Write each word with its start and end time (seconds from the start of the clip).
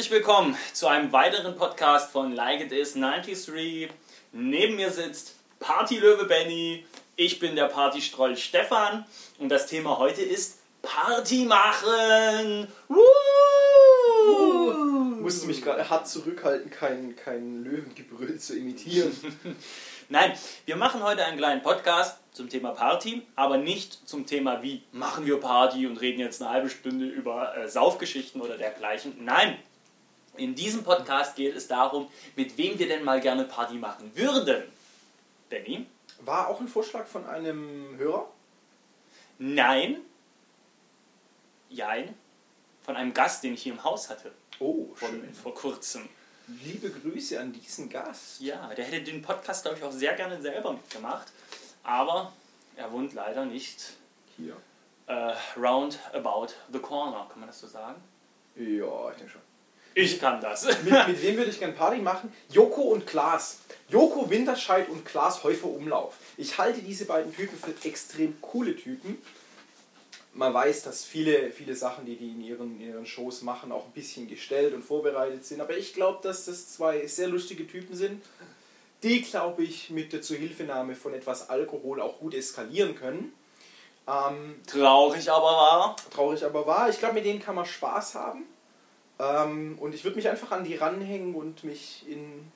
Herzlich 0.00 0.16
willkommen 0.16 0.56
zu 0.72 0.86
einem 0.86 1.12
weiteren 1.12 1.54
Podcast 1.56 2.10
von 2.10 2.34
Like 2.34 2.62
It 2.62 2.72
Is 2.72 2.94
93. 2.94 3.90
Neben 4.32 4.76
mir 4.76 4.90
sitzt 4.90 5.34
Partylöwe 5.58 6.24
Benny, 6.24 6.86
ich 7.16 7.38
bin 7.38 7.54
der 7.54 7.66
Partystroll 7.66 8.34
Stefan 8.34 9.04
und 9.38 9.50
das 9.50 9.66
Thema 9.66 9.98
heute 9.98 10.22
ist 10.22 10.60
Party 10.80 11.44
machen. 11.44 12.66
Woo! 12.88 13.02
Musste 15.20 15.46
mich 15.46 15.60
gerade 15.60 15.90
hart 15.90 16.08
zurückhalten, 16.08 16.70
kein, 16.70 17.14
kein 17.14 17.62
Löwengebrüll 17.62 18.38
zu 18.38 18.56
imitieren. 18.56 19.12
Nein, 20.08 20.32
wir 20.64 20.76
machen 20.76 21.02
heute 21.02 21.26
einen 21.26 21.36
kleinen 21.36 21.60
Podcast 21.60 22.16
zum 22.32 22.48
Thema 22.48 22.70
Party, 22.70 23.20
aber 23.36 23.58
nicht 23.58 24.08
zum 24.08 24.24
Thema, 24.24 24.62
wie 24.62 24.82
machen 24.92 25.26
wir 25.26 25.38
Party 25.38 25.86
und 25.86 26.00
reden 26.00 26.20
jetzt 26.20 26.40
eine 26.40 26.50
halbe 26.50 26.70
Stunde 26.70 27.04
über 27.04 27.54
äh, 27.54 27.68
Saufgeschichten 27.68 28.40
oder 28.40 28.56
dergleichen. 28.56 29.22
Nein, 29.22 29.58
in 30.36 30.54
diesem 30.54 30.84
Podcast 30.84 31.36
geht 31.36 31.54
es 31.56 31.68
darum, 31.68 32.08
mit 32.36 32.56
wem 32.56 32.78
wir 32.78 32.88
denn 32.88 33.04
mal 33.04 33.20
gerne 33.20 33.44
Party 33.44 33.74
machen 33.74 34.10
würden. 34.14 34.62
Benny? 35.48 35.86
War 36.20 36.48
auch 36.48 36.60
ein 36.60 36.68
Vorschlag 36.68 37.06
von 37.06 37.26
einem 37.26 37.96
Hörer? 37.96 38.28
Nein. 39.38 39.98
Jein. 41.68 42.14
Von 42.82 42.96
einem 42.96 43.12
Gast, 43.14 43.42
den 43.44 43.54
ich 43.54 43.62
hier 43.62 43.72
im 43.72 43.84
Haus 43.84 44.08
hatte. 44.10 44.32
Oh, 44.58 44.86
Von, 44.94 45.08
schön. 45.10 45.34
vor 45.34 45.54
kurzem. 45.54 46.08
Liebe 46.64 46.90
Grüße 46.90 47.38
an 47.40 47.52
diesen 47.52 47.88
Gast. 47.88 48.40
Ja, 48.40 48.72
der 48.74 48.84
hätte 48.84 49.02
den 49.02 49.22
Podcast, 49.22 49.62
glaube 49.62 49.78
ich, 49.78 49.84
auch 49.84 49.92
sehr 49.92 50.14
gerne 50.14 50.40
selber 50.42 50.72
mitgemacht. 50.72 51.28
Aber 51.82 52.32
er 52.76 52.90
wohnt 52.92 53.12
leider 53.14 53.44
nicht 53.44 53.94
Hier. 54.36 54.56
äh, 55.06 55.32
round 55.56 55.98
about 56.12 56.48
the 56.72 56.78
corner, 56.78 57.26
kann 57.30 57.40
man 57.40 57.48
das 57.48 57.60
so 57.60 57.66
sagen? 57.68 58.02
Ja, 58.56 59.10
ich 59.10 59.16
denke 59.18 59.32
schon. 59.32 59.40
Ich 59.94 60.20
kann 60.20 60.40
das. 60.40 60.64
Mit, 60.82 61.08
mit 61.08 61.22
wem 61.22 61.36
würde 61.36 61.50
ich 61.50 61.58
gerne 61.58 61.74
Party 61.74 62.00
machen? 62.00 62.32
Joko 62.48 62.82
und 62.82 63.06
Klaas. 63.06 63.58
Joko 63.88 64.30
Winterscheid 64.30 64.88
und 64.88 65.04
Klaas 65.04 65.42
Häufer 65.42 65.66
Umlauf. 65.66 66.14
Ich 66.36 66.58
halte 66.58 66.80
diese 66.80 67.06
beiden 67.06 67.34
Typen 67.34 67.58
für 67.58 67.88
extrem 67.88 68.40
coole 68.40 68.76
Typen. 68.76 69.18
Man 70.32 70.54
weiß, 70.54 70.84
dass 70.84 71.04
viele, 71.04 71.50
viele 71.50 71.74
Sachen, 71.74 72.06
die 72.06 72.14
die 72.14 72.28
in 72.28 72.40
ihren, 72.40 72.80
in 72.80 72.88
ihren 72.88 73.06
Shows 73.06 73.42
machen, 73.42 73.72
auch 73.72 73.86
ein 73.86 73.92
bisschen 73.92 74.28
gestellt 74.28 74.74
und 74.74 74.84
vorbereitet 74.84 75.44
sind. 75.44 75.60
Aber 75.60 75.76
ich 75.76 75.92
glaube, 75.92 76.20
dass 76.22 76.44
das 76.44 76.72
zwei 76.72 77.04
sehr 77.08 77.26
lustige 77.26 77.66
Typen 77.66 77.96
sind, 77.96 78.22
die, 79.02 79.22
glaube 79.22 79.64
ich, 79.64 79.90
mit 79.90 80.12
der 80.12 80.22
Zuhilfenahme 80.22 80.94
von 80.94 81.14
etwas 81.14 81.50
Alkohol 81.50 82.00
auch 82.00 82.18
gut 82.18 82.34
eskalieren 82.34 82.94
können. 82.94 83.32
Ähm, 84.06 84.60
Traurig 84.66 85.28
aber 85.30 85.46
wahr. 85.46 85.96
traurig 86.12 86.44
aber 86.44 86.64
wahr. 86.66 86.88
Ich 86.90 86.98
glaube, 86.98 87.14
mit 87.14 87.24
denen 87.24 87.40
kann 87.40 87.56
man 87.56 87.66
Spaß 87.66 88.14
haben. 88.14 88.44
Ähm, 89.20 89.76
und 89.78 89.94
ich 89.94 90.04
würde 90.04 90.16
mich 90.16 90.28
einfach 90.28 90.50
an 90.52 90.64
die 90.64 90.76
ranhängen 90.76 91.34
und 91.34 91.62
mich 91.64 92.06
in, 92.08 92.50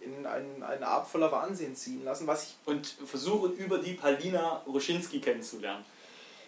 in 0.00 0.26
einen, 0.26 0.62
einen 0.62 0.84
Abend 0.84 1.08
voller 1.08 1.32
Wahnsinn 1.32 1.74
ziehen 1.74 2.04
lassen. 2.04 2.26
Was 2.26 2.44
ich, 2.44 2.56
Und 2.66 2.86
versuchen 2.86 3.52
über 3.56 3.78
die 3.78 3.94
Palina 3.94 4.62
Roschinski 4.66 5.20
kennenzulernen. 5.20 5.84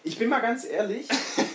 ich 0.03 0.17
bin 0.17 0.29
mal 0.29 0.39
ganz 0.39 0.63
ehrlich, 0.63 1.07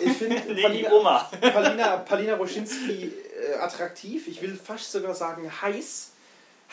ich 0.04 0.12
finde 0.18 0.42
Nee, 0.52 0.62
Palina. 0.62 1.30
Palina, 1.40 1.96
Palina 1.98 2.34
Roschinski 2.34 3.12
äh, 3.50 3.54
attraktiv. 3.54 4.28
Ich 4.28 4.42
will 4.42 4.56
fast 4.56 4.92
sogar 4.92 5.14
sagen 5.14 5.50
heiß. 5.62 6.11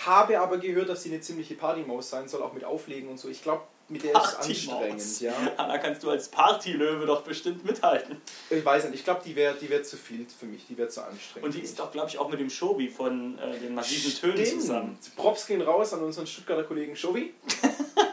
Habe 0.06 0.40
aber 0.40 0.58
gehört, 0.58 0.90
dass 0.90 1.04
sie 1.04 1.10
eine 1.10 1.22
ziemliche 1.22 1.56
Partymaus 1.56 2.10
sein 2.10 2.28
soll, 2.28 2.42
auch 2.42 2.54
mit 2.54 2.64
Auflegen 2.64 3.10
und 3.10 3.20
so. 3.20 3.28
Ich 3.28 3.44
glaube, 3.44 3.64
mit 3.90 4.04
der 4.04 4.12
ist 4.12 4.36
anstrengend. 4.36 5.22
Ja. 5.22 5.34
Da 5.58 5.78
kannst 5.78 6.04
du 6.04 6.10
als 6.10 6.30
Partylöwe 6.30 7.06
doch 7.06 7.24
bestimmt 7.24 7.66
mithalten. 7.66 8.22
Ich 8.50 8.64
weiß 8.64 8.86
nicht, 8.86 8.96
ich 8.96 9.04
glaube, 9.04 9.22
die 9.26 9.36
wäre 9.36 9.56
die 9.60 9.70
wär 9.70 9.84
zu 9.84 9.98
viel 9.98 10.26
für 10.28 10.46
mich, 10.46 10.66
die 10.68 10.78
wäre 10.78 10.90
zu 10.90 11.04
anstrengend. 11.04 11.46
Und 11.46 11.56
die 11.56 11.62
ist 11.62 11.80
doch, 11.80 11.92
glaube 11.92 12.08
ich, 12.10 12.18
auch 12.18 12.30
mit 12.30 12.40
dem 12.40 12.50
Shobi 12.50 12.88
von 12.88 13.38
äh, 13.40 13.58
den 13.60 13.74
massiven 13.74 14.14
Tönen 14.14 14.46
Stimmt. 14.46 14.62
zusammen. 14.62 15.00
Props 15.16 15.48
gehen 15.48 15.62
raus 15.62 15.94
an 15.94 16.02
unseren 16.02 16.28
Stuttgarter 16.28 16.64
Kollegen 16.64 16.96
Shovi. 16.96 17.34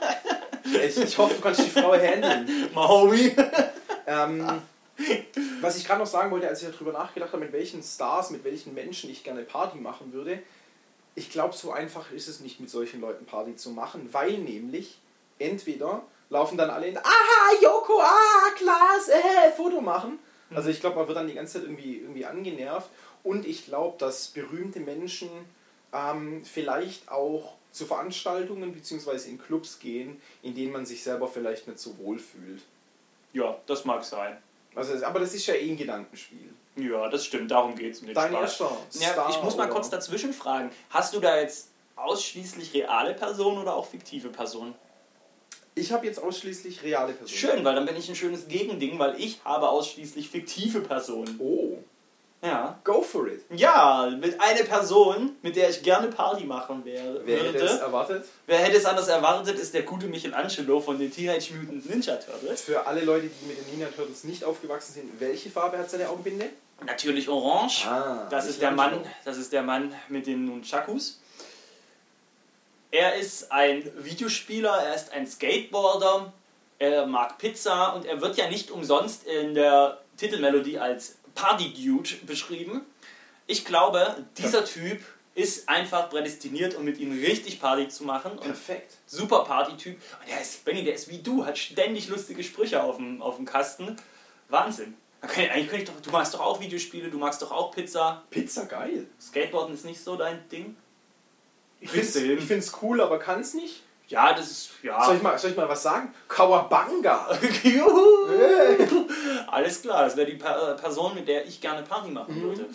ich, 0.64 0.96
ich 0.98 1.18
hoffe, 1.18 1.34
du 1.34 1.40
kannst 1.40 1.60
die 1.60 1.70
Frau 1.70 1.92
handeln. 1.94 2.70
Mahomie. 2.74 3.34
Ähm, 4.08 4.62
was 5.60 5.76
ich 5.76 5.84
gerade 5.84 5.98
noch 5.98 6.06
sagen 6.06 6.30
wollte, 6.30 6.48
als 6.48 6.62
ich 6.62 6.70
darüber 6.70 6.92
nachgedacht 6.92 7.32
habe, 7.32 7.42
mit 7.42 7.52
welchen 7.52 7.82
Stars, 7.82 8.30
mit 8.30 8.44
welchen 8.44 8.72
Menschen 8.72 9.10
ich 9.10 9.24
gerne 9.24 9.42
Party 9.42 9.78
machen 9.78 10.12
würde, 10.12 10.38
ich 11.16 11.30
glaube, 11.30 11.56
so 11.56 11.72
einfach 11.72 12.12
ist 12.12 12.28
es 12.28 12.40
nicht, 12.40 12.60
mit 12.60 12.70
solchen 12.70 13.00
Leuten 13.00 13.24
Party 13.24 13.56
zu 13.56 13.70
machen, 13.70 14.08
weil 14.12 14.38
nämlich 14.38 14.98
entweder 15.38 16.02
laufen 16.30 16.58
dann 16.58 16.70
alle 16.70 16.88
in, 16.88 16.98
aha, 16.98 17.52
Joko, 17.60 18.00
ah, 18.00 18.50
Klaas, 18.54 19.08
äh, 19.08 19.50
Foto 19.56 19.80
machen. 19.80 20.18
Also 20.54 20.68
ich 20.68 20.78
glaube, 20.80 20.96
man 20.96 21.08
wird 21.08 21.16
dann 21.16 21.26
die 21.26 21.34
ganze 21.34 21.54
Zeit 21.54 21.62
irgendwie, 21.64 21.96
irgendwie 21.96 22.24
angenervt 22.24 22.88
und 23.24 23.46
ich 23.46 23.64
glaube, 23.64 23.96
dass 23.98 24.28
berühmte 24.28 24.78
Menschen 24.78 25.28
ähm, 25.92 26.44
vielleicht 26.44 27.10
auch 27.10 27.54
zu 27.72 27.86
Veranstaltungen 27.86 28.72
bzw. 28.72 29.28
in 29.28 29.38
Clubs 29.38 29.78
gehen, 29.78 30.20
in 30.42 30.54
denen 30.54 30.72
man 30.72 30.86
sich 30.86 31.02
selber 31.02 31.26
vielleicht 31.26 31.66
nicht 31.66 31.78
so 31.78 31.98
wohl 31.98 32.18
fühlt. 32.18 32.62
Ja, 33.32 33.58
das 33.66 33.84
mag 33.84 34.04
sein. 34.04 34.36
Also, 34.74 35.04
aber 35.04 35.20
das 35.20 35.34
ist 35.34 35.46
ja 35.46 35.54
eh 35.54 35.70
ein 35.70 35.76
Gedankenspiel. 35.76 36.50
Ja, 36.76 37.08
das 37.08 37.24
stimmt, 37.24 37.50
darum 37.50 37.74
geht 37.74 37.94
es 37.94 38.00
um 38.00 38.06
den 38.06 38.14
Dein 38.14 38.32
Spaß. 38.32 39.00
Ja, 39.00 39.28
ich 39.30 39.42
muss 39.42 39.56
mal 39.56 39.68
kurz 39.68 39.88
dazwischen 39.88 40.32
fragen. 40.32 40.70
Hast 40.90 41.14
du 41.14 41.20
da 41.20 41.40
jetzt 41.40 41.70
ausschließlich 41.96 42.74
reale 42.74 43.14
Personen 43.14 43.58
oder 43.58 43.74
auch 43.74 43.86
fiktive 43.86 44.28
Personen? 44.28 44.74
Ich 45.74 45.92
habe 45.92 46.06
jetzt 46.06 46.22
ausschließlich 46.22 46.82
reale 46.82 47.12
Personen. 47.12 47.38
Schön, 47.38 47.64
weil 47.64 47.74
dann 47.74 47.86
bin 47.86 47.96
ich 47.96 48.08
ein 48.08 48.14
schönes 48.14 48.48
Gegending, 48.48 48.98
weil 48.98 49.20
ich 49.20 49.40
habe 49.44 49.68
ausschließlich 49.68 50.28
fiktive 50.28 50.80
Personen. 50.80 51.38
Oh, 51.38 51.78
Ja. 52.42 52.78
go 52.84 53.02
for 53.02 53.26
it. 53.28 53.42
Ja, 53.50 54.12
mit 54.20 54.40
einer 54.40 54.62
Person, 54.64 55.36
mit 55.42 55.56
der 55.56 55.70
ich 55.70 55.82
gerne 55.82 56.08
Party 56.08 56.44
machen 56.44 56.84
wäre, 56.84 57.20
Wer 57.24 57.42
hätte 57.44 57.64
es 57.64 57.78
erwartet? 57.78 58.24
Wer 58.46 58.58
hätte 58.58 58.76
es 58.76 58.84
anders 58.84 59.08
erwartet, 59.08 59.58
ist 59.58 59.74
der 59.74 59.82
gute 59.82 60.06
Michelangelo 60.06 60.78
von 60.80 60.98
den 60.98 61.10
Teenage 61.12 61.54
Mutant 61.54 61.88
Ninja 61.88 62.16
Turtles. 62.16 62.62
Für 62.62 62.86
alle 62.86 63.00
Leute, 63.00 63.26
die 63.28 63.46
mit 63.46 63.58
den 63.58 63.70
Ninja 63.72 63.88
Turtles 63.88 64.24
nicht 64.24 64.44
aufgewachsen 64.44 64.92
sind, 64.92 65.20
welche 65.20 65.50
Farbe 65.50 65.78
hat 65.78 65.90
seine 65.90 66.08
Augenbinde? 66.08 66.50
Natürlich 66.84 67.28
orange. 67.28 67.86
Ah, 67.86 68.26
Das 68.30 68.46
ist 68.46 68.60
der 68.60 68.70
Mann, 68.70 69.02
das 69.24 69.38
ist 69.38 69.52
der 69.52 69.62
Mann 69.62 69.94
mit 70.08 70.26
den 70.26 70.44
Nunchakus. 70.44 71.20
Er 72.90 73.16
ist 73.16 73.50
ein 73.50 73.90
Videospieler, 73.98 74.76
er 74.86 74.94
ist 74.94 75.12
ein 75.12 75.26
Skateboarder, 75.26 76.32
er 76.78 77.06
mag 77.06 77.38
Pizza 77.38 77.94
und 77.94 78.04
er 78.06 78.20
wird 78.20 78.36
ja 78.36 78.48
nicht 78.48 78.70
umsonst 78.70 79.24
in 79.26 79.54
der 79.54 79.98
Titelmelodie 80.16 80.78
als 80.78 81.16
Party 81.36 81.72
Dude 81.72 82.10
beschrieben. 82.26 82.82
Ich 83.46 83.64
glaube, 83.64 84.24
dieser 84.36 84.64
Typ 84.64 85.00
ist 85.36 85.68
einfach 85.68 86.10
prädestiniert, 86.10 86.74
um 86.74 86.84
mit 86.84 86.98
ihm 86.98 87.12
richtig 87.12 87.60
Party 87.60 87.86
zu 87.88 88.04
machen. 88.04 88.32
Und 88.32 88.40
Perfekt. 88.40 88.94
super 89.06 89.44
Party-Typ. 89.44 89.94
Und 90.20 90.28
der 90.28 90.40
ist, 90.40 90.64
Benny, 90.64 90.82
der 90.82 90.94
ist 90.94 91.08
wie 91.08 91.18
du, 91.18 91.44
hat 91.44 91.56
ständig 91.58 92.08
lustige 92.08 92.42
Sprüche 92.42 92.82
auf 92.82 92.96
dem, 92.96 93.20
auf 93.22 93.36
dem 93.36 93.44
Kasten. 93.44 93.96
Wahnsinn. 94.48 94.94
Kann 95.20 95.44
ich- 95.44 95.50
Eigentlich 95.50 95.68
könnte 95.68 95.84
ich 95.84 95.90
doch, 95.90 96.00
du 96.00 96.10
magst 96.10 96.34
doch 96.34 96.40
auch 96.40 96.60
Videospiele, 96.60 97.10
du 97.10 97.18
magst 97.18 97.42
doch 97.42 97.52
auch 97.52 97.70
Pizza. 97.70 98.24
Pizza 98.30 98.64
geil. 98.64 99.06
Skateboarden 99.20 99.74
ist 99.74 99.84
nicht 99.84 100.02
so 100.02 100.16
dein 100.16 100.48
Ding. 100.48 100.76
Ich 101.80 101.90
finde 101.90 102.40
find's 102.40 102.72
cool, 102.80 103.00
aber 103.02 103.18
kann's 103.18 103.52
nicht. 103.54 103.82
Ja, 104.08 104.32
das 104.32 104.50
ist, 104.50 104.70
ja. 104.82 105.04
Soll, 105.04 105.16
ich 105.16 105.22
mal, 105.22 105.36
soll 105.38 105.50
ich 105.50 105.56
mal 105.56 105.68
was 105.68 105.82
sagen? 105.82 106.14
Kawabanga. 106.28 107.36
Juhu. 107.62 108.28
Alles 109.48 109.82
klar, 109.82 110.04
das 110.04 110.16
wäre 110.16 110.26
die 110.30 110.38
äh, 110.40 110.74
Person, 110.76 111.14
mit 111.14 111.26
der 111.26 111.44
ich 111.46 111.60
gerne 111.60 111.82
Party 111.82 112.10
machen 112.10 112.38
Mhm. 112.38 112.42
würde. 112.42 112.66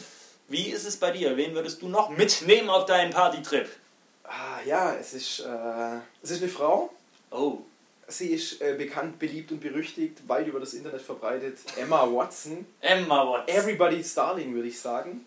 Wie 0.50 0.70
ist 0.70 0.86
es 0.86 0.98
bei 0.98 1.12
dir? 1.12 1.38
Wen 1.38 1.54
würdest 1.56 1.82
du 1.82 1.88
noch 1.88 2.10
mitnehmen 2.10 2.70
auf 2.70 2.86
deinen 2.86 3.12
Partytrip? 3.12 3.70
Ah 4.26 4.60
ja, 4.66 4.94
es 4.96 5.14
ist, 5.14 5.40
äh, 5.40 5.98
es 6.22 6.32
ist 6.32 6.42
eine 6.42 6.52
Frau. 6.52 6.92
Oh, 7.32 7.60
Sie 8.08 8.28
ist 8.34 8.62
äh, 8.62 8.76
bekannt, 8.78 9.18
beliebt 9.20 9.54
und 9.54 9.62
berüchtigt, 9.62 10.28
weit 10.28 10.46
über 10.48 10.60
das 10.60 10.74
Internet 10.74 11.02
verbreitet. 11.02 11.60
Emma 11.78 12.02
Watson. 12.12 12.66
Emma 12.82 13.26
Watts. 13.26 13.50
Everybody's 13.54 14.14
Darling, 14.14 14.54
würde 14.54 14.68
ich 14.68 14.78
sagen. 14.82 15.26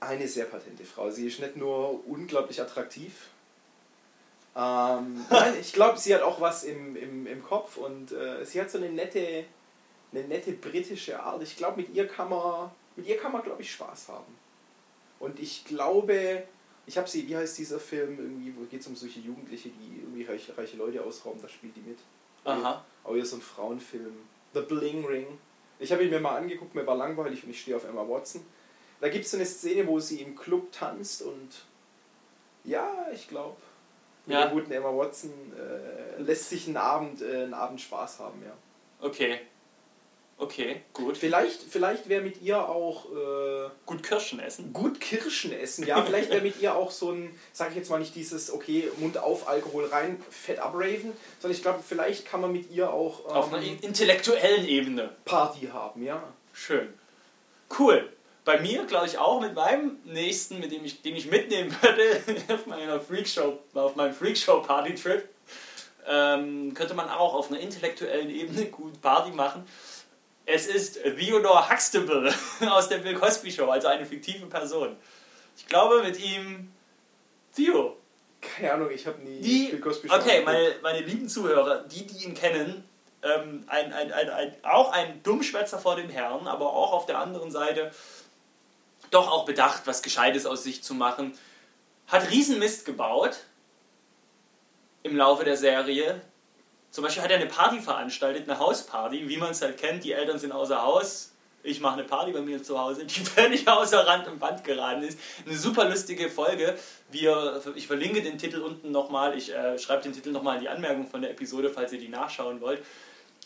Eine 0.00 0.26
sehr 0.26 0.46
patente 0.46 0.84
Frau. 0.84 1.10
Sie 1.10 1.26
ist 1.26 1.40
nicht 1.40 1.56
nur 1.56 2.06
unglaublich 2.08 2.60
attraktiv. 2.62 3.12
Ähm, 4.56 5.24
nein, 5.30 5.54
ich 5.60 5.72
glaube, 5.72 5.98
sie 5.98 6.14
hat 6.14 6.22
auch 6.22 6.40
was 6.40 6.64
im, 6.64 6.96
im, 6.96 7.26
im 7.26 7.42
Kopf 7.42 7.76
und 7.76 8.12
äh, 8.12 8.44
sie 8.44 8.60
hat 8.60 8.70
so 8.70 8.78
eine 8.78 8.88
nette, 8.88 9.44
eine 10.12 10.24
nette 10.24 10.52
britische 10.52 11.20
Art. 11.20 11.42
Ich 11.42 11.56
glaube, 11.56 11.78
mit 11.80 11.94
ihr 11.94 12.06
kann 12.06 12.30
man, 12.30 12.70
mit 12.96 13.06
ihr 13.06 13.16
kann 13.16 13.32
man, 13.32 13.42
glaube 13.42 13.62
ich, 13.62 13.72
Spaß 13.72 14.08
haben. 14.08 14.34
Und 15.18 15.40
ich 15.40 15.64
glaube, 15.64 16.44
ich 16.86 16.98
habe 16.98 17.08
sie, 17.08 17.26
wie 17.28 17.36
heißt 17.36 17.58
dieser 17.58 17.80
Film, 17.80 18.18
irgendwie, 18.18 18.54
wo 18.56 18.64
geht 18.66 18.80
es 18.80 18.86
um 18.86 18.94
solche 18.94 19.20
Jugendliche, 19.20 19.70
die 19.70 20.00
irgendwie 20.00 20.24
reiche, 20.24 20.56
reiche 20.56 20.76
Leute 20.76 21.02
ausrauben, 21.02 21.40
da 21.40 21.48
spielt 21.48 21.74
die 21.76 21.80
mit. 21.80 21.98
Aha. 22.44 22.84
Auch 23.02 23.14
hier 23.14 23.24
so 23.24 23.36
ein 23.36 23.42
Frauenfilm. 23.42 24.14
The 24.52 24.60
Bling 24.60 25.04
Ring. 25.04 25.26
Ich 25.78 25.90
habe 25.90 26.04
ihn 26.04 26.10
mir 26.10 26.20
mal 26.20 26.36
angeguckt, 26.36 26.74
mir 26.74 26.86
war 26.86 26.96
langweilig 26.96 27.42
und 27.42 27.50
ich 27.50 27.60
stehe 27.60 27.76
auf 27.76 27.84
Emma 27.84 28.06
Watson. 28.08 28.42
Da 29.00 29.08
gibt 29.08 29.24
es 29.24 29.32
so 29.32 29.36
eine 29.36 29.46
Szene, 29.46 29.86
wo 29.86 29.98
sie 29.98 30.22
im 30.22 30.36
Club 30.36 30.70
tanzt 30.70 31.22
und 31.22 31.64
ja, 32.62 33.06
ich 33.12 33.28
glaube, 33.28 33.56
mit 34.26 34.34
Ja. 34.34 34.42
der 34.42 34.50
guten 34.50 34.72
Emma 34.72 34.88
Watson 34.96 35.30
äh, 35.56 36.20
lässt 36.22 36.48
sich 36.50 36.66
einen 36.66 36.76
Abend, 36.76 37.22
äh, 37.22 37.42
einen 37.44 37.54
Abend 37.54 37.80
Spaß 37.80 38.20
haben, 38.20 38.42
ja. 38.44 38.52
Okay. 39.06 39.40
Okay, 40.36 40.80
gut. 40.92 41.16
Vielleicht, 41.16 41.62
vielleicht 41.62 42.08
wäre 42.08 42.20
mit 42.20 42.42
ihr 42.42 42.58
auch 42.68 43.06
äh, 43.06 43.68
Gut 43.86 44.02
Kirschen 44.02 44.40
essen. 44.40 44.72
gut 44.72 45.00
Kirschen 45.00 45.52
essen. 45.52 45.86
Ja, 45.86 46.02
vielleicht 46.02 46.28
wäre 46.30 46.40
mit 46.42 46.60
ihr 46.60 46.74
auch 46.74 46.90
so 46.90 47.12
ein, 47.12 47.38
sag 47.52 47.70
ich 47.70 47.76
jetzt 47.76 47.88
mal 47.88 48.00
nicht 48.00 48.16
dieses, 48.16 48.52
okay, 48.52 48.90
Mund 48.98 49.16
auf, 49.16 49.46
Alkohol 49.48 49.84
rein, 49.86 50.20
Fett 50.30 50.58
abraven, 50.58 51.12
sondern 51.38 51.56
ich 51.56 51.62
glaube, 51.62 51.84
vielleicht 51.86 52.26
kann 52.26 52.40
man 52.40 52.50
mit 52.50 52.68
ihr 52.72 52.90
auch 52.92 53.24
Auf 53.26 53.52
einer 53.52 53.62
ähm, 53.62 53.78
intellektuellen 53.80 54.66
Ebene. 54.66 55.10
Party 55.24 55.68
haben, 55.72 56.02
ja. 56.02 56.20
Schön. 56.52 56.92
Cool. 57.78 58.12
Bei 58.44 58.60
mir, 58.60 58.84
glaube 58.84 59.06
ich, 59.06 59.16
auch 59.16 59.40
mit 59.40 59.54
meinem 59.54 59.98
nächsten, 60.04 60.60
mit 60.60 60.70
dem 60.70 60.84
ich, 60.84 61.00
den 61.00 61.16
ich 61.16 61.26
mitnehmen 61.26 61.74
würde 61.80 62.22
auf 62.54 62.66
meiner 62.66 63.00
Freakshow, 63.00 63.58
auf 63.72 63.96
meinem 63.96 64.14
Freakshow-Party-Trip, 64.14 65.28
ähm, 66.06 66.74
könnte 66.74 66.94
man 66.94 67.08
auch 67.08 67.34
auf 67.34 67.50
einer 67.50 67.60
intellektuellen 67.60 68.28
Ebene 68.28 68.66
gut 68.70 69.00
Party 69.00 69.30
machen. 69.30 69.66
Es 70.44 70.66
ist 70.66 71.02
Theodore 71.02 71.70
Huxtable 71.70 72.34
aus 72.68 72.90
der 72.90 72.98
Bill 72.98 73.14
Cosby 73.14 73.50
Show, 73.50 73.70
also 73.70 73.88
eine 73.88 74.04
fiktive 74.04 74.44
Person. 74.46 74.96
Ich 75.56 75.66
glaube 75.66 76.02
mit 76.02 76.20
ihm 76.20 76.70
Theo. 77.56 77.96
Keine 78.42 78.74
Ahnung, 78.74 78.90
ich 78.90 79.06
habe 79.06 79.22
nie 79.22 79.40
Die, 79.40 79.68
Bill 79.68 79.80
Cosby 79.80 80.08
Show 80.08 80.16
okay, 80.16 80.42
meine, 80.44 80.74
meine 80.82 81.00
lieben 81.00 81.30
Zuhörer, 81.30 81.84
die, 81.84 82.06
die 82.06 82.26
ihn 82.26 82.34
kennen, 82.34 82.84
ähm, 83.22 83.64
ein, 83.68 83.90
ein, 83.94 84.12
ein, 84.12 84.28
ein, 84.28 84.54
auch 84.64 84.92
ein 84.92 85.22
Dummschwätzer 85.22 85.78
vor 85.78 85.96
dem 85.96 86.10
Herrn, 86.10 86.46
aber 86.46 86.70
auch 86.74 86.92
auf 86.92 87.06
der 87.06 87.18
anderen 87.18 87.50
Seite 87.50 87.90
doch 89.14 89.30
auch 89.30 89.44
bedacht, 89.44 89.82
was 89.86 90.02
Gescheites 90.02 90.46
aus 90.46 90.64
sich 90.64 90.82
zu 90.82 90.94
machen. 90.94 91.36
Hat 92.06 92.30
Riesenmist 92.30 92.84
gebaut 92.84 93.38
im 95.02 95.16
Laufe 95.16 95.44
der 95.44 95.56
Serie. 95.56 96.20
Zum 96.90 97.02
Beispiel 97.04 97.22
hat 97.22 97.30
er 97.30 97.38
eine 97.38 97.46
Party 97.46 97.80
veranstaltet, 97.80 98.48
eine 98.48 98.58
Hausparty, 98.58 99.28
wie 99.28 99.36
man 99.36 99.50
es 99.50 99.62
halt 99.62 99.78
kennt. 99.78 100.04
Die 100.04 100.12
Eltern 100.12 100.38
sind 100.38 100.52
außer 100.52 100.82
Haus. 100.82 101.32
Ich 101.64 101.80
mache 101.80 101.94
eine 101.94 102.04
Party 102.04 102.30
bei 102.30 102.42
mir 102.42 102.62
zu 102.62 102.78
Hause, 102.78 103.06
die 103.06 103.20
völlig 103.24 103.66
außer 103.66 104.06
Rand 104.06 104.28
und 104.28 104.38
Band 104.38 104.62
geraten 104.64 105.02
ist. 105.02 105.18
Eine 105.46 105.56
super 105.56 105.88
lustige 105.88 106.28
Folge. 106.28 106.78
Wir, 107.10 107.62
ich 107.74 107.86
verlinke 107.86 108.22
den 108.22 108.36
Titel 108.38 108.60
unten 108.60 108.92
nochmal. 108.92 109.36
Ich 109.36 109.52
äh, 109.52 109.78
schreibe 109.78 110.02
den 110.02 110.12
Titel 110.12 110.30
nochmal 110.30 110.56
in 110.56 110.62
die 110.62 110.68
Anmerkung 110.68 111.08
von 111.08 111.22
der 111.22 111.30
Episode, 111.30 111.70
falls 111.70 111.92
ihr 111.92 111.98
die 111.98 112.08
nachschauen 112.08 112.60
wollt. 112.60 112.84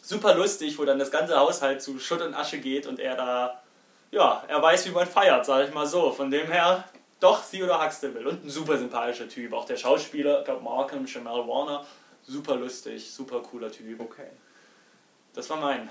Super 0.02 0.34
lustig, 0.34 0.78
wo 0.78 0.84
dann 0.84 0.98
das 0.98 1.10
ganze 1.10 1.38
Haushalt 1.38 1.80
zu 1.80 1.98
Schutt 1.98 2.22
und 2.22 2.34
Asche 2.34 2.58
geht 2.58 2.86
und 2.86 2.98
er 2.98 3.16
da, 3.16 3.62
ja, 4.10 4.44
er 4.48 4.62
weiß, 4.62 4.86
wie 4.86 4.92
man 4.92 5.06
feiert, 5.06 5.44
sage 5.44 5.68
ich 5.68 5.74
mal 5.74 5.86
so. 5.86 6.10
Von 6.12 6.30
dem 6.30 6.50
her, 6.50 6.84
doch 7.20 7.44
Theodore 7.48 7.84
Huxtable 7.84 8.28
und 8.28 8.44
ein 8.44 8.50
super 8.50 8.78
sympathischer 8.78 9.28
Typ. 9.28 9.52
Auch 9.52 9.64
der 9.64 9.76
Schauspieler, 9.76 10.40
ich 10.40 10.44
glaube 10.44 10.62
Markham 10.62 11.06
Jamal 11.06 11.46
Warner, 11.46 11.84
super 12.26 12.56
lustig, 12.56 13.10
super 13.10 13.40
cooler 13.40 13.70
Typ. 13.70 14.00
Okay. 14.00 14.28
Das 15.34 15.50
war 15.50 15.58
mein 15.58 15.88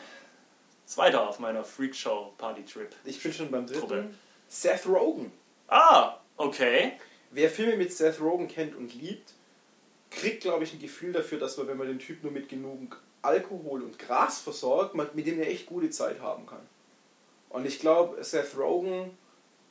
zweiter 0.85 1.27
auf 1.27 1.39
meiner 1.39 1.63
Freakshow 1.63 2.33
Party 2.37 2.63
Trip. 2.63 2.89
Ich 3.03 3.21
bin 3.21 3.33
schon 3.33 3.51
beim 3.51 3.67
dritten. 3.67 3.79
Truppe. 3.79 4.09
Seth 4.47 4.87
Rogen. 4.87 5.31
Ah, 5.67 6.17
okay. 6.37 6.93
Wer 7.31 7.49
Filme 7.49 7.75
mit 7.75 7.93
Seth 7.93 8.21
Rogen 8.21 8.47
kennt 8.47 8.75
und 8.75 8.93
liebt, 8.93 9.33
kriegt, 10.09 10.41
glaube 10.41 10.63
ich, 10.63 10.73
ein 10.73 10.79
Gefühl 10.79 11.11
dafür, 11.11 11.37
dass 11.39 11.57
man, 11.57 11.67
wenn 11.67 11.77
man 11.77 11.87
den 11.87 11.99
Typ 11.99 12.23
nur 12.23 12.31
mit 12.31 12.47
genug 12.47 13.01
Alkohol 13.21 13.83
und 13.83 13.99
Gras 13.99 14.39
versorgt, 14.39 14.95
man 14.95 15.09
mit 15.13 15.27
dem 15.27 15.35
eine 15.35 15.47
echt 15.47 15.65
gute 15.65 15.89
Zeit 15.89 16.21
haben 16.21 16.45
kann. 16.45 16.61
Und 17.57 17.65
ich 17.65 17.79
glaube, 17.79 18.23
Seth 18.23 18.55
Rogen, 18.57 19.17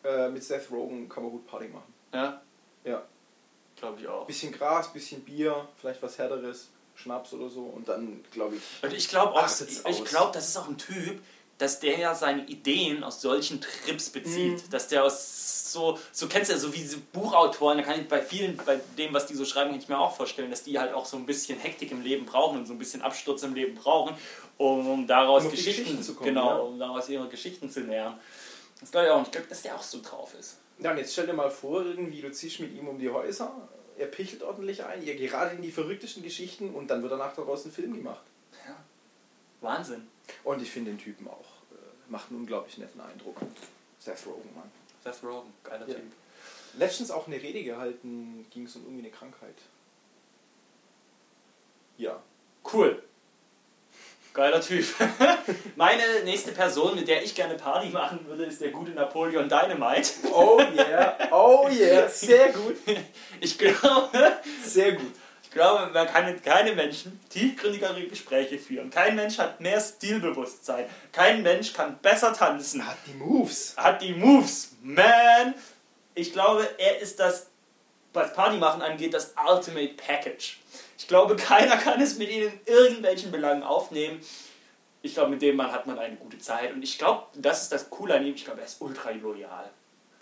äh, 0.04 0.28
mit 0.28 0.42
Seth 0.44 0.70
Rogen 0.70 1.08
kann 1.08 1.22
man 1.22 1.32
gut 1.32 1.46
Party 1.46 1.68
machen. 1.68 1.92
Ja, 2.12 2.40
Ja. 2.84 3.02
glaube 3.76 4.00
ich 4.00 4.08
auch. 4.08 4.26
Bisschen 4.26 4.52
Gras, 4.52 4.92
bisschen 4.92 5.22
Bier, 5.22 5.66
vielleicht 5.80 6.02
was 6.02 6.18
Härteres, 6.18 6.68
Schnaps 6.94 7.32
oder 7.34 7.48
so 7.48 7.62
und 7.62 7.88
dann, 7.88 8.24
glaube 8.32 8.56
ich, 8.56 8.62
Und 8.82 8.92
ich 8.92 9.08
glaube 9.08 9.34
auch, 9.34 9.46
ich 9.46 9.84
aus. 9.84 10.04
glaube, 10.04 10.32
das 10.32 10.48
ist 10.48 10.56
auch 10.56 10.68
ein 10.68 10.78
Typ, 10.78 11.20
dass 11.58 11.80
der 11.80 11.98
ja 11.98 12.14
seine 12.14 12.46
Ideen 12.46 13.04
aus 13.04 13.20
solchen 13.20 13.60
Trips 13.60 14.10
bezieht. 14.10 14.66
Mhm. 14.66 14.70
Dass 14.70 14.88
der 14.88 15.04
aus 15.04 15.72
so, 15.72 15.98
so 16.12 16.26
kennst 16.26 16.50
du 16.50 16.54
ja 16.54 16.58
so 16.58 16.72
wie 16.72 16.78
diese 16.78 16.98
Buchautoren, 16.98 17.78
da 17.78 17.84
kann 17.84 18.00
ich 18.00 18.08
bei 18.08 18.22
vielen, 18.22 18.56
bei 18.56 18.80
dem, 18.96 19.12
was 19.12 19.26
die 19.26 19.34
so 19.34 19.44
schreiben, 19.44 19.70
kann 19.70 19.80
ich 19.80 19.88
mir 19.88 19.98
auch 19.98 20.16
vorstellen, 20.16 20.50
dass 20.50 20.62
die 20.62 20.78
halt 20.78 20.94
auch 20.94 21.04
so 21.06 21.16
ein 21.16 21.26
bisschen 21.26 21.58
Hektik 21.58 21.90
im 21.90 22.02
Leben 22.02 22.24
brauchen 22.24 22.58
und 22.58 22.66
so 22.66 22.72
ein 22.72 22.78
bisschen 22.78 23.02
Absturz 23.02 23.42
im 23.42 23.54
Leben 23.54 23.74
brauchen, 23.74 24.16
um 24.56 25.06
daraus 25.06 25.42
Um 25.42 25.48
auf 25.48 25.52
die 25.52 25.56
Geschichten, 25.56 25.82
Geschichten 25.82 26.02
zu 26.02 26.14
kommen, 26.14 26.34
genau, 26.34 26.48
ja. 26.48 26.56
um 26.56 26.78
daraus 26.78 27.08
ihre 27.08 27.28
Geschichten 27.28 27.70
zu 27.70 27.80
nähern. 27.80 28.18
Das 28.80 28.90
glaube 28.90 29.06
ich 29.06 29.12
auch. 29.12 29.18
Und 29.18 29.26
ich 29.26 29.32
glaube, 29.32 29.48
dass 29.48 29.62
der 29.62 29.74
auch 29.74 29.82
so 29.82 30.00
drauf 30.02 30.34
ist. 30.38 30.58
Ja, 30.78 30.90
und 30.92 30.98
jetzt 30.98 31.12
stell 31.12 31.26
dir 31.26 31.32
mal 31.32 31.50
vor, 31.50 31.84
irgendwie, 31.84 32.20
du 32.20 32.30
ziehst 32.30 32.60
mit 32.60 32.74
ihm 32.74 32.88
um 32.88 32.98
die 32.98 33.10
Häuser, 33.10 33.68
er 33.98 34.06
pichelt 34.06 34.42
ordentlich 34.42 34.84
ein, 34.84 35.02
ihr 35.02 35.16
gerade 35.16 35.56
in 35.56 35.62
die 35.62 35.70
verrücktesten 35.70 36.22
Geschichten 36.22 36.74
und 36.74 36.88
dann 36.88 37.02
wird 37.02 37.12
danach 37.12 37.34
daraus 37.34 37.64
ein 37.64 37.72
Film 37.72 37.94
gemacht. 37.94 38.20
Wahnsinn. 39.60 40.06
Und 40.44 40.62
ich 40.62 40.70
finde 40.70 40.90
den 40.92 40.98
Typen 40.98 41.28
auch, 41.28 41.46
äh, 41.72 41.76
macht 42.08 42.30
einen 42.30 42.40
unglaublich 42.40 42.78
netten 42.78 43.00
Eindruck. 43.00 43.36
Seth 43.98 44.26
Rogen, 44.26 44.50
Mann. 44.54 44.70
Seth 45.02 45.22
Rogen, 45.22 45.52
geiler 45.64 45.86
Ja. 45.88 45.94
Typ. 45.94 46.12
Letztens 46.78 47.10
auch 47.10 47.26
eine 47.26 47.40
Rede 47.40 47.62
gehalten, 47.64 48.46
ging 48.50 48.66
es 48.66 48.76
um 48.76 48.82
irgendwie 48.82 49.06
eine 49.06 49.10
Krankheit. 49.10 49.56
Ja. 51.96 52.22
Cool. 52.72 53.02
Geiler 54.34 54.60
Typ. 54.60 54.84
Meine 55.76 56.02
nächste 56.24 56.52
Person, 56.52 56.94
mit 56.94 57.08
der 57.08 57.22
ich 57.24 57.34
gerne 57.34 57.54
Party 57.54 57.88
machen 57.88 58.26
würde, 58.26 58.44
ist 58.44 58.60
der 58.60 58.70
gute 58.70 58.90
Napoleon 58.90 59.48
Dynamite. 59.48 60.10
Oh 60.30 60.60
yeah, 60.76 61.16
oh 61.32 61.68
yeah, 61.70 62.06
sehr 62.10 62.52
gut, 62.52 62.76
Ich 63.40 63.56
glaube, 63.58 64.36
sehr 64.62 64.92
gut. 64.92 65.12
Ich 65.56 65.62
glaube, 65.62 65.90
man 65.90 66.06
kann 66.06 66.26
mit 66.26 66.44
keinem 66.44 66.76
Menschen 66.76 67.18
tiefgründigere 67.30 68.02
Gespräche 68.08 68.58
führen. 68.58 68.90
Kein 68.90 69.16
Mensch 69.16 69.38
hat 69.38 69.58
mehr 69.58 69.80
Stilbewusstsein. 69.80 70.84
Kein 71.12 71.42
Mensch 71.42 71.72
kann 71.72 71.98
besser 72.00 72.34
tanzen. 72.34 72.86
Hat 72.86 72.98
die 73.06 73.14
Moves. 73.14 73.74
Hat 73.74 74.02
die 74.02 74.12
Moves. 74.12 74.72
Man! 74.82 75.54
Ich 76.14 76.34
glaube, 76.34 76.68
er 76.76 77.00
ist 77.00 77.18
das, 77.18 77.46
was 78.12 78.34
Party 78.34 78.58
machen 78.58 78.82
angeht, 78.82 79.14
das 79.14 79.32
Ultimate 79.48 79.94
Package. 79.94 80.58
Ich 80.98 81.08
glaube, 81.08 81.36
keiner 81.36 81.78
kann 81.78 82.02
es 82.02 82.18
mit 82.18 82.28
ihnen 82.28 82.52
in 82.52 82.74
irgendwelchen 82.74 83.32
Belangen 83.32 83.62
aufnehmen. 83.62 84.20
Ich 85.00 85.14
glaube, 85.14 85.30
mit 85.30 85.40
dem 85.40 85.56
Mann 85.56 85.72
hat 85.72 85.86
man 85.86 85.98
eine 85.98 86.16
gute 86.16 86.38
Zeit. 86.38 86.74
Und 86.74 86.82
ich 86.82 86.98
glaube, 86.98 87.28
das 87.34 87.62
ist 87.62 87.72
das 87.72 87.88
Coole 87.88 88.16
an 88.16 88.26
ihm. 88.26 88.34
Ich 88.34 88.44
glaube, 88.44 88.60
er 88.60 88.66
ist 88.66 88.78
ultra 88.82 89.08
loyal. 89.08 89.70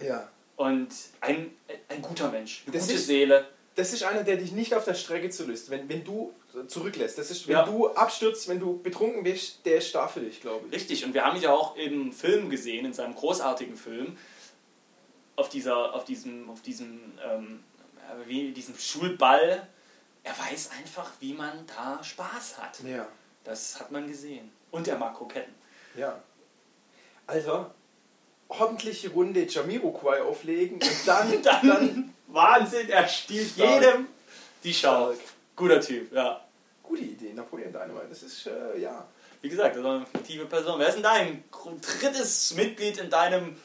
Ja. 0.01 0.29
Und 0.55 0.95
ein, 1.21 1.51
ein 1.89 2.03
guter 2.03 2.31
Mensch. 2.31 2.63
Eine 2.67 2.77
Das 2.77 2.87
gute 2.87 3.01
Seele. 3.01 3.49
Das 3.77 3.93
ist 3.93 4.05
einer, 4.05 4.23
der 4.23 4.37
dich 4.37 4.53
nicht 4.53 4.73
auf 4.75 4.85
der 4.85 4.95
Strecke 4.95 5.31
zulässt, 5.31 5.69
wenn, 5.71 5.89
wenn 5.89 6.05
du 6.05 6.33
zurücklässt. 6.69 7.19
Das 7.19 7.31
ist, 7.31 7.49
wenn 7.49 7.55
Ja. 7.55 7.65
du 7.65 7.89
abstürzt, 7.89 8.49
wenn 8.49 8.61
du 8.61 8.81
betrunken 8.81 9.25
bist, 9.25 9.67
der 9.67 9.79
ist 9.79 9.93
da 9.95 10.07
für 10.07 10.21
dich, 10.21 10.41
glaube 10.41 10.67
ich. 10.69 10.73
Richtig. 10.75 11.05
Und 11.05 11.13
wir 11.13 11.25
haben 11.25 11.37
ihn 11.37 11.43
ja 11.43 11.53
auch 11.53 11.75
im 11.77 12.13
Film 12.13 12.51
gesehen, 12.51 12.87
in 12.87 12.93
seinem 12.93 13.15
großartigen 13.17 13.77
Film. 13.77 14.17
Auf, 15.37 15.49
dieser, 15.49 15.93
auf 15.93 16.05
diesem, 16.05 16.49
auf 16.49 16.63
diesem, 16.63 17.01
ähm, 17.29 17.65
wie, 18.27 18.53
diesem 18.53 18.79
Schulball. 18.79 19.67
Er 20.23 20.39
weiß 20.39 20.71
einfach, 20.79 21.11
wie 21.19 21.33
man 21.33 21.67
da 21.67 22.03
Spaß 22.03 22.59
hat. 22.59 22.79
Ja. 22.85 23.09
Das 23.43 23.81
hat 23.81 23.91
man 23.91 24.07
gesehen. 24.07 24.53
Und 24.71 24.87
er 24.87 24.97
mag 24.97 25.17
Kroketten. 25.17 25.53
Ja. 25.97 26.23
Alter, 27.27 27.75
ordentliche 28.49 29.11
Runde 29.11 29.45
Jamiroquai 29.49 30.23
auflegen 30.23 30.75
und 30.77 30.91
dann, 31.07 31.43
Dann, 31.43 31.69
dann 31.69 32.15
Wahnsinn, 32.29 32.89
er 32.89 33.07
stiehlt 33.09 33.51
Stark. 33.53 33.83
jedem 33.83 34.09
die 34.63 34.75
Schau. 34.75 35.13
Stark. 35.13 35.19
Guter 35.57 35.81
Typ, 35.81 36.13
ja. 36.13 36.41
gute 36.83 37.03
Idee, 37.03 37.33
Napoleon 37.33 37.73
Dynamite. 37.73 38.07
Das 38.11 38.23
ist, 38.23 38.47
äh, 38.47 38.81
ja. 38.81 39.07
Wie 39.41 39.49
gesagt, 39.49 39.77
das 39.77 39.85
war 39.85 39.97
eine 39.97 40.07
fiktive 40.07 40.47
Person. 40.47 40.79
Wer 40.81 40.89
ist 40.89 40.95
denn 40.95 41.03
dein 41.03 41.45
drittes 42.01 42.55
Mitglied 42.55 42.99
in 42.99 43.11
deinem, 43.11 43.57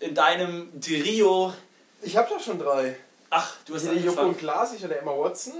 in 0.00 0.14
deinem 0.14 0.80
Trio? 0.80 1.52
Ich 2.02 2.16
habe 2.16 2.28
doch 2.28 2.40
schon 2.40 2.58
drei. 2.58 2.96
Ach, 3.30 3.54
du 3.64 3.74
hast 3.74 3.84
der 3.86 3.92
Joko 3.94 4.06
angefangen. 4.08 4.28
und 4.30 4.38
Klaas, 4.38 4.74
ich 4.74 4.82
hatte 4.84 4.98
Emma 4.98 5.12
Watson 5.16 5.52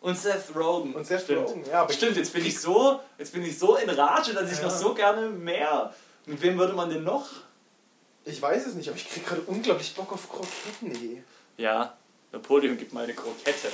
Und 0.00 0.18
Seth 0.18 0.54
Rogen. 0.56 0.94
und 0.94 1.06
Seth 1.06 1.22
Stimmt. 1.22 1.48
Rogen. 1.48 1.64
Ja, 1.70 1.86
Stimmt, 1.90 2.16
jetzt 2.16 2.32
bin 2.32 2.44
ich 2.46 2.58
so, 2.60 3.00
jetzt 3.18 3.32
bin 3.32 3.42
ich 3.44 3.58
so 3.58 3.76
in 3.76 3.90
Rage, 3.90 4.32
dass 4.34 4.50
ich 4.50 4.58
Ja. 4.58 4.64
noch 4.64 4.70
so 4.70 4.94
gerne 4.94 5.28
mehr. 5.28 5.92
Mit 6.26 6.40
wem 6.42 6.58
würde 6.58 6.72
man 6.72 6.88
denn 6.90 7.04
noch? 7.04 7.26
Ich 8.24 8.40
weiß 8.40 8.66
es 8.66 8.74
nicht, 8.74 8.88
aber 8.88 8.96
ich 8.96 9.08
krieg 9.08 9.26
gerade 9.26 9.42
unglaublich 9.42 9.94
Bock 9.94 10.12
auf 10.12 10.28
Kroketten. 10.28 10.90
ey. 10.92 11.22
Ja, 11.56 11.96
Napoleon 12.32 12.76
gibt 12.78 12.92
mal 12.92 13.04
eine 13.04 13.14
Krokette. 13.14 13.70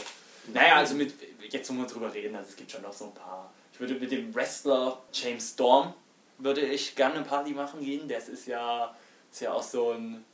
Naja, 0.53 0.77
also 0.77 0.95
mit, 0.95 1.15
jetzt 1.51 1.69
wollen 1.69 1.81
wir 1.81 1.87
drüber 1.87 2.13
reden, 2.13 2.35
also 2.35 2.51
es 2.51 2.57
gibt 2.57 2.71
schon 2.71 2.83
noch 2.83 2.93
so 2.93 3.07
ein 3.07 3.15
paar. 3.15 3.53
Ich 3.73 3.79
würde 3.81 3.95
mit 3.95 4.11
dem 4.11 4.35
Wrestler 4.35 5.01
James 5.13 5.51
Storm, 5.51 5.95
würde 6.39 6.63
ich 6.63 6.97
gerne 6.97 7.17
eine 7.17 7.25
Party 7.25 7.53
machen 7.53 7.81
gehen. 7.81 8.09
Der 8.09 8.19
ist 8.19 8.47
ja, 8.47 8.95
ist 9.31 9.41
ja 9.41 9.53
auch 9.53 9.63
so 9.63 9.93
ein, 9.93 10.25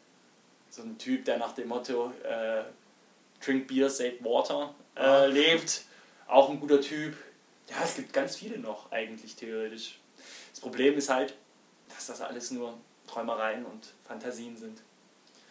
so 0.70 0.82
ein 0.82 0.96
Typ, 0.98 1.24
der 1.24 1.38
nach 1.38 1.52
dem 1.52 1.68
Motto 1.68 2.12
äh, 2.22 2.62
Drink 3.44 3.68
Beer, 3.68 3.90
Save 3.90 4.16
Water 4.20 4.74
äh, 4.94 5.00
Ah. 5.00 5.24
lebt. 5.26 5.82
Auch 6.26 6.48
ein 6.50 6.58
guter 6.58 6.80
Typ. 6.80 7.14
Ja, 7.68 7.76
es 7.84 7.94
gibt 7.96 8.12
ganz 8.12 8.36
viele 8.36 8.58
noch, 8.58 8.90
eigentlich 8.90 9.36
theoretisch. 9.36 9.98
Das 10.52 10.60
Problem 10.60 10.96
ist 10.96 11.10
halt, 11.10 11.34
dass 11.94 12.06
das 12.06 12.20
alles 12.20 12.50
nur 12.50 12.74
Träumereien 13.06 13.64
und 13.64 13.94
Fantasien 14.06 14.56
sind. 14.56 14.82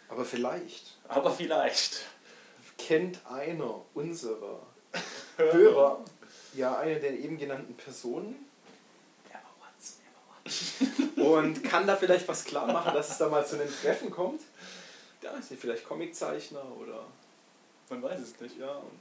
Aber 0.09 0.25
vielleicht 0.25 0.97
Aber 1.07 1.31
vielleicht. 1.31 2.05
kennt 2.77 3.19
einer 3.25 3.81
unserer 3.93 4.59
Hörer 5.37 6.03
ja 6.53 6.77
eine 6.77 6.99
der 6.99 7.11
eben 7.11 7.37
genannten 7.37 7.75
Personen. 7.75 8.35
Und 11.15 11.63
kann 11.63 11.87
da 11.87 11.95
vielleicht 11.95 12.27
was 12.27 12.45
klar 12.45 12.67
machen, 12.67 12.93
dass 12.93 13.09
es 13.09 13.17
da 13.17 13.27
mal 13.27 13.45
zu 13.45 13.55
einem 13.55 13.69
Treffen 13.81 14.11
kommt. 14.11 14.41
Ja, 15.21 15.31
ist 15.31 15.49
nicht 15.49 15.61
vielleicht 15.61 15.87
Comiczeichner 15.87 16.63
oder. 16.79 17.03
Man 17.89 18.03
weiß 18.03 18.19
es 18.19 18.39
nicht. 18.39 18.57
Ja, 18.59 18.71
und. 18.73 18.99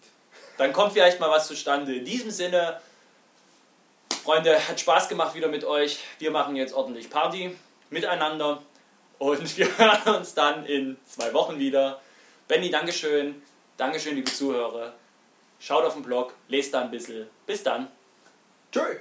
Dann 0.56 0.73
kommt 0.73 0.92
vielleicht 0.92 1.20
mal 1.20 1.30
was 1.30 1.46
zustande. 1.46 1.94
In 1.94 2.04
diesem 2.04 2.30
Sinne, 2.30 2.80
Freunde, 4.23 4.56
hat 4.68 4.80
Spaß 4.80 5.08
gemacht 5.08 5.34
wieder 5.34 5.49
mit 5.49 5.64
euch. 5.64 6.00
Wir 6.18 6.30
machen 6.30 6.56
jetzt 6.56 6.73
ordentlich 6.75 7.11
Party 7.11 7.54
miteinander 7.91 8.62
und 9.19 9.57
wir 9.57 9.79
hören 9.79 10.17
uns 10.17 10.35
dann 10.35 10.67
in 10.67 10.97
zwei 11.07 11.33
Wochen 11.33 11.59
wieder. 11.59 12.00
Benny, 12.49 12.71
Dankeschön. 12.71 13.43
Dankeschön, 13.76 14.17
liebe 14.17 14.31
Zuhörer. 14.31 14.93
Schaut 15.59 15.85
auf 15.85 15.95
den 15.95 16.03
Blog, 16.03 16.35
lest 16.49 16.75
da 16.75 16.83
ein 16.83 16.91
bisschen. 16.91 17.26
Bis 17.47 17.62
dann. 17.62 17.88
Tschö! 18.71 18.99